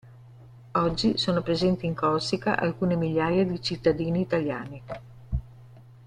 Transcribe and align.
Oggi 0.71 1.15
sono 1.19 1.43
presenti 1.43 1.85
in 1.85 1.93
Corsica 1.93 2.57
alcune 2.57 2.95
migliaia 2.95 3.45
di 3.45 3.61
cittadini 3.61 4.21
italiani. 4.21 4.81